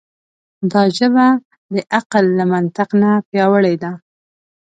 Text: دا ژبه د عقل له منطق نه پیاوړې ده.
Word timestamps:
دا 0.71 0.81
ژبه 0.97 1.27
د 1.73 1.75
عقل 1.95 2.25
له 2.37 2.43
منطق 2.53 2.89
نه 3.01 3.11
پیاوړې 3.27 3.75
ده. 3.83 3.91